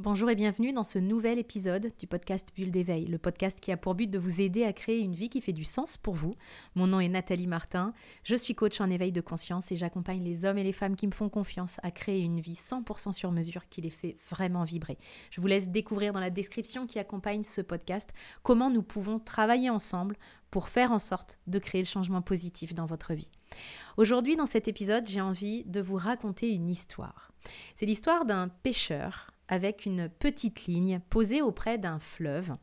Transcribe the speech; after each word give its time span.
Bonjour 0.00 0.30
et 0.30 0.36
bienvenue 0.36 0.72
dans 0.72 0.84
ce 0.84 1.00
nouvel 1.00 1.40
épisode 1.40 1.90
du 1.98 2.06
podcast 2.06 2.50
Bulle 2.54 2.70
d'éveil, 2.70 3.06
le 3.06 3.18
podcast 3.18 3.58
qui 3.58 3.72
a 3.72 3.76
pour 3.76 3.96
but 3.96 4.08
de 4.08 4.20
vous 4.20 4.40
aider 4.40 4.62
à 4.62 4.72
créer 4.72 5.00
une 5.00 5.16
vie 5.16 5.28
qui 5.28 5.40
fait 5.40 5.52
du 5.52 5.64
sens 5.64 5.96
pour 5.96 6.14
vous. 6.14 6.36
Mon 6.76 6.86
nom 6.86 7.00
est 7.00 7.08
Nathalie 7.08 7.48
Martin, 7.48 7.92
je 8.22 8.36
suis 8.36 8.54
coach 8.54 8.80
en 8.80 8.90
éveil 8.90 9.10
de 9.10 9.20
conscience 9.20 9.72
et 9.72 9.76
j'accompagne 9.76 10.22
les 10.22 10.44
hommes 10.44 10.56
et 10.56 10.62
les 10.62 10.72
femmes 10.72 10.94
qui 10.94 11.08
me 11.08 11.12
font 11.12 11.28
confiance 11.28 11.78
à 11.82 11.90
créer 11.90 12.20
une 12.20 12.38
vie 12.38 12.52
100% 12.52 13.12
sur 13.12 13.32
mesure 13.32 13.68
qui 13.68 13.80
les 13.80 13.90
fait 13.90 14.16
vraiment 14.30 14.62
vibrer. 14.62 14.98
Je 15.32 15.40
vous 15.40 15.48
laisse 15.48 15.68
découvrir 15.68 16.12
dans 16.12 16.20
la 16.20 16.30
description 16.30 16.86
qui 16.86 17.00
accompagne 17.00 17.42
ce 17.42 17.60
podcast 17.60 18.10
comment 18.44 18.70
nous 18.70 18.84
pouvons 18.84 19.18
travailler 19.18 19.68
ensemble 19.68 20.16
pour 20.52 20.68
faire 20.68 20.92
en 20.92 21.00
sorte 21.00 21.40
de 21.48 21.58
créer 21.58 21.82
le 21.82 21.88
changement 21.88 22.22
positif 22.22 22.72
dans 22.72 22.86
votre 22.86 23.14
vie. 23.14 23.32
Aujourd'hui, 23.96 24.36
dans 24.36 24.46
cet 24.46 24.68
épisode, 24.68 25.08
j'ai 25.08 25.20
envie 25.20 25.64
de 25.64 25.80
vous 25.80 25.96
raconter 25.96 26.50
une 26.50 26.70
histoire. 26.70 27.32
C'est 27.74 27.86
l'histoire 27.86 28.26
d'un 28.26 28.46
pêcheur 28.46 29.32
avec 29.48 29.86
une 29.86 30.08
petite 30.08 30.66
ligne 30.66 31.00
posée 31.10 31.42
auprès 31.42 31.78
d'un 31.78 31.98
fleuve. 31.98 32.56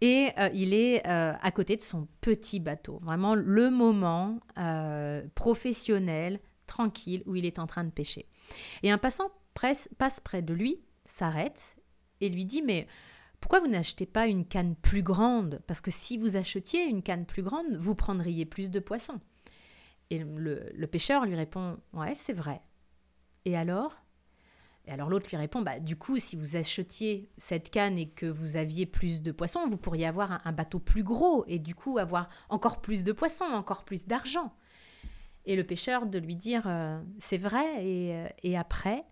Et 0.00 0.30
euh, 0.38 0.48
il 0.54 0.74
est 0.74 1.06
euh, 1.06 1.32
à 1.40 1.50
côté 1.50 1.76
de 1.76 1.82
son 1.82 2.08
petit 2.20 2.60
bateau, 2.60 2.98
vraiment 3.02 3.34
le 3.34 3.70
moment 3.70 4.40
euh, 4.58 5.22
professionnel, 5.34 6.40
tranquille, 6.66 7.22
où 7.26 7.34
il 7.34 7.44
est 7.44 7.58
en 7.58 7.66
train 7.66 7.84
de 7.84 7.90
pêcher. 7.90 8.26
Et 8.82 8.90
un 8.90 8.98
passant 8.98 9.30
passe 9.54 10.20
près 10.22 10.42
de 10.42 10.54
lui, 10.54 10.80
s'arrête 11.04 11.76
et 12.20 12.28
lui 12.28 12.44
dit 12.44 12.62
Mais 12.62 12.86
pourquoi 13.40 13.60
vous 13.60 13.68
n'achetez 13.68 14.06
pas 14.06 14.26
une 14.26 14.44
canne 14.44 14.76
plus 14.76 15.02
grande? 15.02 15.62
Parce 15.66 15.80
que 15.80 15.90
si 15.90 16.18
vous 16.18 16.36
achetiez 16.36 16.84
une 16.84 17.02
canne 17.02 17.26
plus 17.26 17.42
grande, 17.42 17.76
vous 17.76 17.94
prendriez 17.94 18.44
plus 18.44 18.70
de 18.70 18.80
poissons. 18.80 19.20
Et 20.10 20.18
le, 20.18 20.70
le 20.72 20.86
pêcheur 20.86 21.24
lui 21.24 21.34
répond 21.34 21.78
Ouais, 21.92 22.14
c'est 22.14 22.32
vrai. 22.32 22.60
Et 23.44 23.56
alors 23.56 23.96
et 24.86 24.92
alors 24.92 25.08
l'autre 25.10 25.28
lui 25.28 25.36
répond, 25.36 25.62
bah, 25.62 25.80
du 25.80 25.96
coup, 25.96 26.18
si 26.18 26.36
vous 26.36 26.56
achetiez 26.56 27.28
cette 27.36 27.70
canne 27.70 27.98
et 27.98 28.08
que 28.08 28.26
vous 28.26 28.56
aviez 28.56 28.86
plus 28.86 29.20
de 29.20 29.32
poissons, 29.32 29.66
vous 29.68 29.76
pourriez 29.76 30.06
avoir 30.06 30.46
un, 30.46 30.52
bateau 30.52 30.78
plus 30.78 31.02
gros 31.02 31.44
et 31.48 31.58
du 31.58 31.74
coup 31.74 31.98
avoir 31.98 32.28
encore 32.48 32.80
plus 32.80 33.02
de 33.02 33.12
poissons, 33.12 33.44
encore 33.44 33.84
plus 33.84 34.06
d'argent. 34.06 34.54
Et 35.44 35.56
le 35.56 35.64
pêcheur 35.64 36.06
de 36.06 36.18
lui 36.18 36.36
dire, 36.36 36.64
euh, 36.66 37.00
c'est 37.18 37.38
vrai, 37.38 37.84
et, 37.84 38.14
euh, 38.14 38.28
et 38.42 38.56
après? 38.56 39.04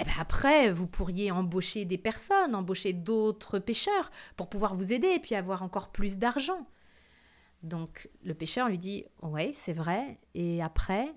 Eh 0.00 0.04
ben 0.04 0.12
après, 0.20 0.70
vous 0.70 0.86
pourriez 0.86 1.32
embaucher 1.32 1.84
des 1.84 1.98
personnes, 1.98 2.54
embaucher 2.54 2.92
d'autres 2.92 3.58
pêcheurs 3.58 4.12
pour 4.36 4.48
pouvoir 4.48 4.76
vous 4.76 4.92
aider 4.92 5.08
et 5.08 5.18
puis 5.18 5.34
avoir 5.34 5.64
encore 5.64 5.90
plus 5.90 6.18
d'argent. 6.18 6.68
Donc 7.64 8.08
le 8.22 8.34
pêcheur 8.34 8.68
lui 8.68 8.78
dit, 8.78 9.04
ouais, 9.22 9.50
c'est 9.52 9.72
vrai, 9.72 10.20
et 10.34 10.62
après, 10.62 11.12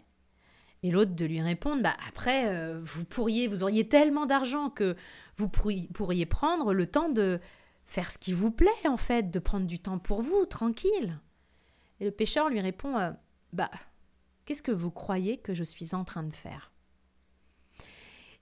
et 0.83 0.91
l'autre 0.91 1.15
de 1.15 1.25
lui 1.25 1.41
répondre, 1.41 1.83
bah 1.83 1.95
après, 2.07 2.47
euh, 2.47 2.79
vous 2.83 3.05
pourriez, 3.05 3.47
vous 3.47 3.63
auriez 3.63 3.87
tellement 3.87 4.25
d'argent 4.25 4.69
que 4.69 4.95
vous 5.37 5.47
pourriez, 5.47 6.25
prendre 6.25 6.73
le 6.73 6.87
temps 6.87 7.09
de 7.09 7.39
faire 7.85 8.09
ce 8.09 8.17
qui 8.17 8.33
vous 8.33 8.51
plaît, 8.51 8.87
en 8.87 8.97
fait, 8.97 9.29
de 9.29 9.39
prendre 9.39 9.67
du 9.67 9.79
temps 9.79 9.99
pour 9.99 10.21
vous, 10.21 10.45
tranquille. 10.45 11.19
Et 11.99 12.05
le 12.05 12.11
pêcheur 12.11 12.49
lui 12.49 12.61
répond, 12.61 12.97
euh, 12.97 13.11
bah, 13.53 13.69
qu'est-ce 14.45 14.63
que 14.63 14.71
vous 14.71 14.91
croyez 14.91 15.37
que 15.37 15.53
je 15.53 15.63
suis 15.63 15.93
en 15.93 16.03
train 16.03 16.23
de 16.23 16.33
faire? 16.33 16.71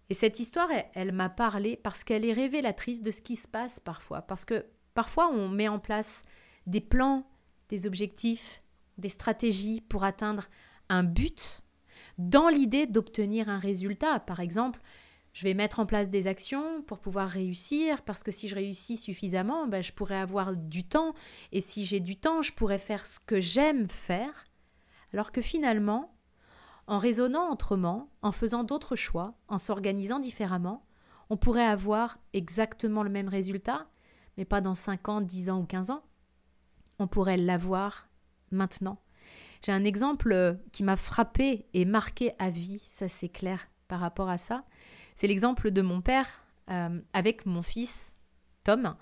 Et 0.10 0.14
cette 0.14 0.40
histoire, 0.40 0.70
elle 0.94 1.12
m'a 1.12 1.30
parlé 1.30 1.76
parce 1.76 2.04
qu'elle 2.04 2.26
est 2.26 2.34
révélatrice 2.34 3.02
de 3.02 3.12
ce 3.12 3.22
qui 3.22 3.36
se 3.36 3.48
passe 3.48 3.80
parfois. 3.80 4.22
Parce 4.22 4.46
que 4.46 4.66
parfois, 4.94 5.30
on 5.30 5.50
met 5.50 5.68
en 5.68 5.78
place 5.78 6.24
des 6.66 6.82
plans, 6.82 7.28
des 7.70 7.86
objectifs, 7.86 8.64
des 8.98 9.10
stratégies 9.10 9.82
pour 9.82 10.04
atteindre 10.04 10.48
un 10.90 11.04
but 11.04 11.62
dans 12.18 12.50
l'idée 12.50 12.88
d'obtenir 12.88 13.50
un 13.50 13.60
résultat. 13.60 14.20
Par 14.20 14.40
exemple, 14.40 14.82
je 15.34 15.44
vais 15.44 15.54
mettre 15.54 15.80
en 15.80 15.86
place 15.86 16.10
des 16.10 16.28
actions 16.28 16.82
pour 16.82 17.00
pouvoir 17.00 17.30
réussir, 17.30 18.02
parce 18.02 18.24
que 18.24 18.32
si 18.32 18.48
je 18.48 18.56
réussis 18.56 18.98
suffisamment, 18.98 19.68
ben, 19.68 19.84
je 19.84 19.94
pourrais 19.94 20.18
avoir 20.18 20.56
du 20.56 20.84
temps, 20.84 21.14
et 21.52 21.62
si 21.62 21.86
j'ai 21.86 22.00
du 22.00 22.16
temps, 22.16 22.42
je 22.42 22.54
pourrais 22.54 22.80
faire 22.80 23.06
ce 23.06 23.20
que 23.20 23.40
j'aime 23.40 23.90
faire, 23.90 24.46
alors 25.14 25.32
que 25.32 25.42
finalement, 25.42 26.16
en 26.88 26.98
raisonnant 26.98 27.52
autrement, 27.52 28.10
en 28.22 28.32
faisant 28.32 28.64
d'autres 28.64 28.96
choix, 28.96 29.36
en 29.48 29.60
s'organisant 29.60 30.20
différemment, 30.20 30.86
on 31.30 31.38
pourrait 31.38 31.66
avoir 31.66 32.18
exactement 32.34 33.04
le 33.04 33.10
même 33.10 33.30
résultat, 33.30 33.88
mais 34.38 34.46
pas 34.46 34.62
dans 34.62 34.74
5 34.74 35.10
ans, 35.10 35.22
10 35.22 35.52
ans 35.52 35.62
ou 35.62 35.66
15 35.66 35.92
ans. 35.92 36.04
On 36.98 37.08
pourrait 37.08 37.38
l'avoir 37.38 38.10
maintenant. 38.52 38.98
J'ai 39.62 39.72
un 39.72 39.84
exemple 39.84 40.32
euh, 40.32 40.54
qui 40.72 40.84
m'a 40.84 40.96
frappé 40.96 41.66
et 41.74 41.86
marqué 41.86 42.32
à 42.40 42.50
vie, 42.50 42.82
ça 42.88 43.08
c'est 43.08 43.30
clair 43.30 43.68
par 43.88 44.00
rapport 44.00 44.30
à 44.30 44.38
ça. 44.38 44.64
C'est 45.16 45.28
l'exemple 45.28 45.72
de 45.72 45.82
mon 45.82 46.02
père 46.02 46.44
euh, 46.70 47.00
avec 47.14 47.46
mon 47.46 47.62
fils 47.62 48.16
Tom. 48.64 48.96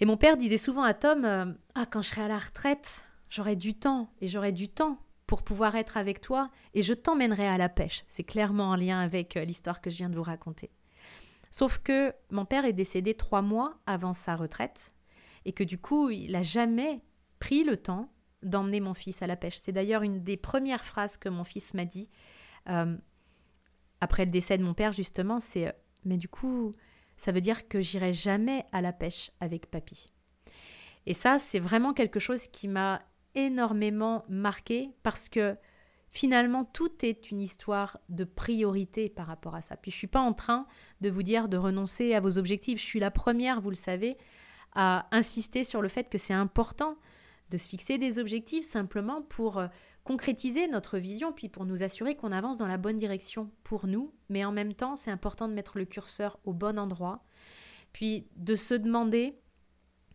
Et 0.00 0.06
mon 0.06 0.16
père 0.16 0.36
disait 0.36 0.58
souvent 0.58 0.82
à 0.82 0.94
Tom 0.94 1.24
euh, 1.24 1.46
Ah, 1.74 1.86
quand 1.86 2.02
je 2.02 2.08
serai 2.08 2.22
à 2.22 2.28
la 2.28 2.38
retraite, 2.38 3.04
j'aurai 3.28 3.56
du 3.56 3.74
temps 3.74 4.10
et 4.20 4.28
j'aurai 4.28 4.52
du 4.52 4.68
temps 4.68 4.98
pour 5.26 5.42
pouvoir 5.42 5.76
être 5.76 5.96
avec 5.96 6.20
toi 6.20 6.50
et 6.74 6.82
je 6.82 6.94
t'emmènerai 6.94 7.46
à 7.46 7.58
la 7.58 7.68
pêche. 7.68 8.04
C'est 8.08 8.24
clairement 8.24 8.70
en 8.70 8.76
lien 8.76 9.00
avec 9.00 9.34
l'histoire 9.34 9.80
que 9.80 9.90
je 9.90 9.98
viens 9.98 10.10
de 10.10 10.16
vous 10.16 10.22
raconter. 10.22 10.70
Sauf 11.50 11.78
que 11.78 12.14
mon 12.30 12.46
père 12.46 12.64
est 12.64 12.72
décédé 12.72 13.14
trois 13.14 13.42
mois 13.42 13.78
avant 13.86 14.14
sa 14.14 14.36
retraite 14.36 14.94
et 15.44 15.52
que 15.52 15.64
du 15.64 15.78
coup, 15.78 16.10
il 16.10 16.32
n'a 16.32 16.42
jamais 16.42 17.02
pris 17.38 17.64
le 17.64 17.76
temps 17.76 18.11
d'emmener 18.42 18.80
mon 18.80 18.94
fils 18.94 19.22
à 19.22 19.26
la 19.26 19.36
pêche. 19.36 19.56
C'est 19.56 19.72
d'ailleurs 19.72 20.02
une 20.02 20.22
des 20.22 20.36
premières 20.36 20.84
phrases 20.84 21.16
que 21.16 21.28
mon 21.28 21.44
fils 21.44 21.74
m'a 21.74 21.84
dit 21.84 22.08
euh, 22.68 22.96
après 24.00 24.24
le 24.24 24.30
décès 24.30 24.58
de 24.58 24.64
mon 24.64 24.74
père, 24.74 24.92
justement, 24.92 25.38
c'est 25.38 25.68
euh, 25.68 25.72
Mais 26.04 26.16
du 26.16 26.28
coup, 26.28 26.74
ça 27.16 27.32
veut 27.32 27.40
dire 27.40 27.68
que 27.68 27.80
j'irai 27.80 28.12
jamais 28.12 28.64
à 28.72 28.80
la 28.80 28.92
pêche 28.92 29.30
avec 29.40 29.70
papy. 29.70 30.12
Et 31.06 31.14
ça, 31.14 31.38
c'est 31.38 31.60
vraiment 31.60 31.92
quelque 31.92 32.20
chose 32.20 32.48
qui 32.48 32.68
m'a 32.68 33.02
énormément 33.34 34.24
marqué 34.28 34.90
parce 35.02 35.28
que 35.28 35.56
finalement, 36.10 36.64
tout 36.64 37.04
est 37.04 37.30
une 37.30 37.40
histoire 37.40 37.98
de 38.08 38.24
priorité 38.24 39.08
par 39.08 39.26
rapport 39.26 39.54
à 39.54 39.62
ça. 39.62 39.76
Puis 39.76 39.90
je 39.90 39.96
suis 39.96 40.06
pas 40.06 40.20
en 40.20 40.32
train 40.32 40.66
de 41.00 41.08
vous 41.08 41.22
dire 41.22 41.48
de 41.48 41.56
renoncer 41.56 42.14
à 42.14 42.20
vos 42.20 42.38
objectifs. 42.38 42.80
Je 42.80 42.84
suis 42.84 43.00
la 43.00 43.10
première, 43.10 43.60
vous 43.60 43.70
le 43.70 43.76
savez, 43.76 44.18
à 44.74 45.06
insister 45.10 45.64
sur 45.64 45.80
le 45.80 45.88
fait 45.88 46.08
que 46.08 46.18
c'est 46.18 46.34
important 46.34 46.96
de 47.52 47.58
se 47.58 47.68
fixer 47.68 47.98
des 47.98 48.18
objectifs 48.18 48.64
simplement 48.64 49.20
pour 49.20 49.58
euh, 49.58 49.68
concrétiser 50.04 50.66
notre 50.68 50.98
vision, 50.98 51.32
puis 51.32 51.48
pour 51.48 51.66
nous 51.66 51.82
assurer 51.82 52.16
qu'on 52.16 52.32
avance 52.32 52.56
dans 52.56 52.66
la 52.66 52.78
bonne 52.78 52.96
direction 52.96 53.50
pour 53.62 53.86
nous, 53.86 54.12
mais 54.30 54.44
en 54.44 54.52
même 54.52 54.74
temps, 54.74 54.96
c'est 54.96 55.10
important 55.10 55.48
de 55.48 55.54
mettre 55.54 55.78
le 55.78 55.84
curseur 55.84 56.38
au 56.44 56.54
bon 56.54 56.78
endroit, 56.78 57.22
puis 57.92 58.26
de 58.36 58.56
se 58.56 58.74
demander, 58.74 59.38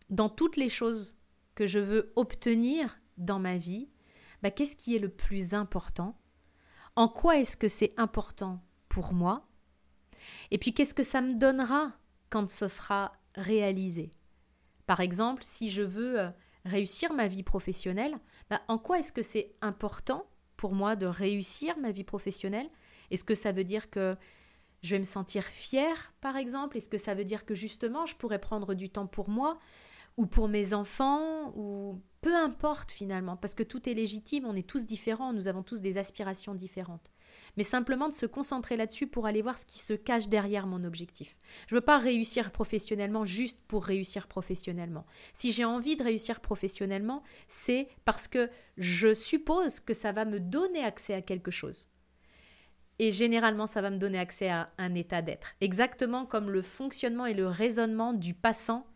dans 0.09 0.29
toutes 0.29 0.57
les 0.57 0.69
choses 0.69 1.15
que 1.53 1.67
je 1.67 1.79
veux 1.79 2.11
obtenir 2.15 2.99
dans 3.17 3.39
ma 3.39 3.57
vie, 3.57 3.87
bah, 4.41 4.51
qu'est-ce 4.51 4.75
qui 4.75 4.95
est 4.95 4.99
le 4.99 5.09
plus 5.09 5.53
important? 5.53 6.19
En 6.95 7.07
quoi 7.07 7.37
est-ce 7.37 7.55
que 7.55 7.67
c'est 7.67 7.93
important 7.97 8.63
pour 8.89 9.13
moi? 9.13 9.47
Et 10.49 10.57
puis 10.57 10.73
qu'est-ce 10.73 10.95
que 10.95 11.03
ça 11.03 11.21
me 11.21 11.35
donnera 11.35 11.93
quand 12.31 12.49
ce 12.49 12.67
sera 12.67 13.13
réalisé? 13.35 14.11
Par 14.87 15.01
exemple, 15.01 15.43
si 15.43 15.69
je 15.69 15.83
veux 15.83 16.19
euh, 16.19 16.29
réussir 16.67 17.13
ma 17.13 17.28
vie 17.28 17.44
professionnelle, 17.44 18.17
bah, 18.50 18.61
en 18.67 18.78
quoi 18.78 19.00
est-ce 19.00 19.13
que 19.13 19.22
c'est 19.22 19.55
important 19.61 20.25
pour 20.55 20.73
moi 20.73 20.95
de 20.95 21.05
réussir 21.05 21.78
ma 21.78 21.91
vie 21.91 22.03
professionnelle? 22.03 22.69
Est-ce 23.11 23.23
que 23.23 23.35
ça 23.35 23.51
veut 23.51 23.63
dire 23.63 23.89
que 23.89 24.16
je 24.83 24.95
vais 24.95 25.00
me 25.00 25.03
sentir 25.03 25.44
fière, 25.44 26.13
par 26.22 26.38
exemple? 26.38 26.77
Est-ce 26.77 26.89
que 26.89 26.97
ça 26.97 27.16
veut 27.16 27.25
dire 27.25 27.45
que 27.45 27.56
justement, 27.56 28.06
je 28.06 28.16
pourrais 28.16 28.39
prendre 28.39 28.73
du 28.73 28.89
temps 28.89 29.07
pour 29.07 29.29
moi? 29.29 29.59
Ou 30.17 30.25
pour 30.25 30.47
mes 30.47 30.73
enfants 30.73 31.53
ou 31.55 32.01
peu 32.22 32.35
importe 32.35 32.91
finalement, 32.91 33.38
parce 33.38 33.53
que 33.53 33.63
tout 33.63 33.88
est 33.88 33.94
légitime, 33.94 34.45
on 34.45 34.55
est 34.55 34.67
tous 34.67 34.85
différents, 34.85 35.31
nous 35.31 35.47
avons 35.47 35.63
tous 35.63 35.79
des 35.79 35.97
aspirations 35.97 36.55
différentes 36.55 37.11
mais 37.55 37.63
simplement 37.63 38.09
de 38.09 38.13
se 38.13 38.25
concentrer 38.25 38.77
là-dessus 38.77 39.07
pour 39.07 39.25
aller 39.25 39.41
voir 39.41 39.57
ce 39.57 39.66
qui 39.66 39.79
se 39.79 39.94
cache 39.94 40.27
derrière 40.27 40.67
mon 40.67 40.83
objectif. 40.83 41.36
Je 41.68 41.75
ne 41.75 41.80
veux 41.80 41.86
pas 41.86 41.97
réussir 41.97 42.51
professionnellement 42.51 43.25
juste 43.25 43.59
pour 43.68 43.86
réussir 43.86 44.27
professionnellement. 44.27 45.06
Si 45.33 45.51
j'ai 45.51 45.65
envie 45.65 45.95
de 45.95 46.03
réussir 46.03 46.39
professionnellement, 46.39 47.24
c'est 47.47 47.88
parce 48.06 48.27
que 48.27 48.50
je 48.77 49.13
suppose 49.13 49.80
que 49.80 49.94
ça 49.94 50.12
va 50.12 50.25
me 50.25 50.39
donner 50.39 50.83
accès 50.83 51.13
à 51.13 51.21
quelque 51.21 51.51
chose. 51.51 51.89
Et 53.00 53.12
généralement, 53.12 53.68
ça 53.68 53.81
va 53.81 53.91
me 53.91 53.97
donner 53.97 54.18
accès 54.18 54.50
à 54.50 54.71
un 54.80 54.95
état 54.95 55.21
d'être. 55.21 55.53
Exactement 55.62 56.25
comme 56.25 56.50
le 56.50 56.63
fonctionnement 56.63 57.27
et 57.27 57.36
le 57.36 57.47
raisonnement 57.47 58.13
du 58.13 58.33
passant 58.33 58.88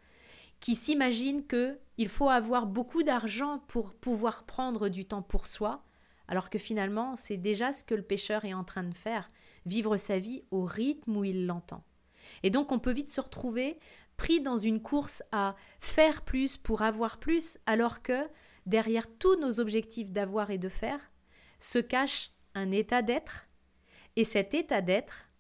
qui 0.62 0.76
s'imagine 0.76 1.46
que 1.46 1.78
il 1.98 2.08
faut 2.08 2.30
avoir 2.30 2.68
beaucoup 2.68 3.04
d'argent 3.04 3.60
pour 3.68 3.94
pouvoir 3.94 4.46
prendre 4.46 4.88
du 4.88 5.06
temps 5.06 5.22
pour 5.22 5.48
soi, 5.48 5.84
alors 6.28 6.50
que 6.50 6.60
finalement, 6.60 7.16
c'est 7.18 7.36
déjà 7.36 7.74
ce 7.74 7.84
que 7.84 7.96
le 7.96 8.04
pêcheur 8.04 8.46
est 8.46 8.54
en 8.54 8.64
train 8.64 8.84
de 8.84 8.94
faire, 8.94 9.30
vivre 9.66 9.98
sa 9.98 10.18
vie 10.18 10.44
au 10.52 10.64
rythme 10.64 11.18
où 11.18 11.24
il 11.26 11.46
l'entend. 11.46 11.84
Et 12.44 12.50
donc 12.50 12.72
on 12.72 12.80
peut 12.80 12.94
vite 12.94 13.12
se 13.12 13.20
retrouver 13.20 13.78
pris 14.16 14.40
dans 14.40 14.58
une 14.58 14.82
course 14.82 15.24
à 15.32 15.56
faire 15.80 16.22
plus 16.22 16.56
pour 16.56 16.84
avoir 16.84 17.20
plus, 17.20 17.58
alors 17.66 18.04
que 18.04 18.30
derrière 18.68 19.08
tous 19.18 19.36
nos 19.38 19.60
objectifs 19.60 20.12
d'avoir 20.12 20.52
et 20.52 20.60
de 20.60 20.70
faire 20.70 21.12
se 21.58 21.80
cache 21.80 22.32
un 22.54 22.72
état 22.72 23.02
d'être, 23.02 23.48
et 24.16 24.24
cet 24.24 24.54
état 24.54 24.82
d'être, 24.82 25.31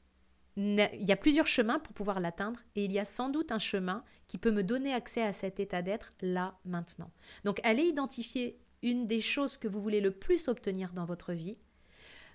il 0.57 1.06
y 1.07 1.12
a 1.12 1.15
plusieurs 1.15 1.48
chemins 1.48 1.80
pour 1.80 1.94
pouvoir 1.94 2.19
l'atteindre 2.19 2.59
et 2.75 2.83
il 2.83 2.92
y 2.92 3.00
a 3.00 3.06
sans 3.06 3.30
doute 3.30 3.51
un 3.51 3.59
chemin 3.59 4.03
qui 4.27 4.38
peut 4.38 4.51
me 4.51 4.63
donner 4.63 4.94
accès 4.94 5.21
à 5.21 5.33
cet 5.33 5.59
état 5.59 5.81
d'être 5.81 6.12
là, 6.21 6.59
maintenant. 6.65 7.12
Donc 7.45 7.59
allez 7.63 7.83
identifier 7.83 8.59
une 8.83 9.07
des 9.07 9.21
choses 9.21 9.57
que 9.57 9.68
vous 9.68 9.81
voulez 9.81 10.01
le 10.01 10.12
plus 10.12 10.48
obtenir 10.48 10.92
dans 10.94 11.06
votre 11.06 11.33
vie. 11.33 11.57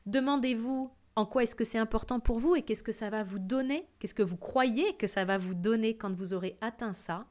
Demandez-vous 0.07 0.91
en 1.17 1.27
quoi 1.27 1.43
est-ce 1.43 1.55
que 1.57 1.65
c'est 1.65 1.79
important 1.79 2.21
pour 2.21 2.39
vous 2.39 2.57
et 2.57 2.63
qu'est-ce 2.63 2.83
que 2.83 2.93
ça 2.93 3.11
va 3.11 3.23
vous 3.23 3.39
donner, 3.39 3.89
qu'est-ce 3.99 4.15
que 4.15 4.23
vous 4.23 4.37
croyez 4.37 4.97
que 4.97 5.07
ça 5.07 5.25
va 5.25 5.39
vous 5.39 5.55
donner 5.55 5.97
quand 5.97 6.13
vous 6.13 6.35
aurez 6.35 6.57
atteint 6.61 6.93
ça. 6.93 7.27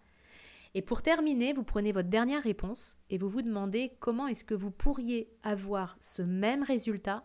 Et 0.74 0.82
pour 0.82 1.02
terminer, 1.02 1.54
vous 1.54 1.64
prenez 1.64 1.94
votre 1.94 2.10
dernière 2.10 2.44
réponse 2.44 2.98
et 3.10 3.18
vous 3.18 3.30
vous 3.30 3.44
demandez 3.44 3.94
comment 4.00 4.28
est-ce 4.28 4.44
que 4.44 4.54
vous 4.54 4.72
pourriez 4.72 5.30
avoir 5.42 5.96
ce 6.02 6.22
même 6.22 6.64
résultat 6.64 7.24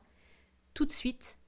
tout 0.72 0.86
de 0.86 0.92
suite 0.92 1.38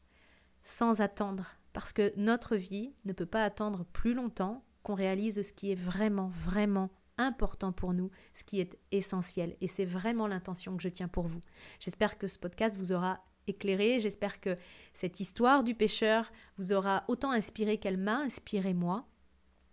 sans 0.63 1.01
attendre. 1.01 1.62
Parce 1.73 1.93
que 1.93 2.13
notre 2.17 2.57
vie 2.57 2.95
ne 3.05 3.13
peut 3.13 3.27
pas 3.27 3.45
attendre 3.45 3.85
plus 3.93 4.15
longtemps 4.15 4.65
qu'on 4.83 4.95
réalise 4.95 5.43
ce 5.43 5.53
qui 5.53 5.71
est 5.71 5.77
vraiment, 5.77 6.29
vraiment 6.29 6.91
important 7.19 7.73
pour 7.73 7.95
nous, 7.95 8.11
ce 8.33 8.45
qui 8.45 8.61
est 8.61 8.79
essentiel. 8.91 9.57
Et 9.61 9.69
c'est 9.69 9.85
vraiment 9.85 10.27
l'intention 10.27 10.77
que 10.77 10.83
je 10.83 10.89
tiens 10.89 11.09
pour 11.09 11.27
vous. 11.27 11.41
J'espère 11.81 12.19
que 12.19 12.27
ce 12.27 12.39
podcast 12.39 12.77
vous 12.77 12.93
aura 12.93 13.21
éclairé, 13.47 14.01
j'espère 14.01 14.41
que 14.41 14.57
cette 14.93 15.21
histoire 15.21 15.65
du 15.65 15.75
pêcheur 15.75 16.31
vous 16.59 16.73
aura 16.73 17.05
autant 17.09 17.33
inspiré 17.33 17.79
qu'elle 17.79 17.97
m'a 17.97 18.19
inspiré 18.19 18.75
moi. 18.75 19.07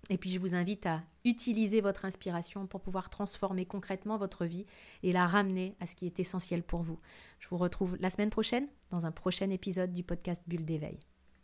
Et 0.09 0.17
puis 0.17 0.31
je 0.31 0.39
vous 0.39 0.55
invite 0.55 0.87
à 0.87 1.03
utiliser 1.23 1.81
votre 1.81 2.05
inspiration 2.05 2.65
pour 2.65 2.81
pouvoir 2.81 3.09
transformer 3.09 3.65
concrètement 3.65 4.17
votre 4.17 4.45
vie 4.45 4.65
et 5.03 5.13
la 5.13 5.25
ramener 5.25 5.75
à 5.79 5.85
ce 5.85 5.95
qui 5.95 6.07
est 6.07 6.19
essentiel 6.19 6.63
pour 6.63 6.81
vous. 6.81 6.99
Je 7.39 7.47
vous 7.49 7.57
retrouve 7.57 7.95
la 7.99 8.09
semaine 8.09 8.31
prochaine 8.31 8.67
dans 8.89 9.05
un 9.05 9.11
prochain 9.11 9.49
épisode 9.51 9.91
du 9.91 10.03
podcast 10.03 10.41
Bulle 10.47 10.65
d'éveil. 10.65 10.99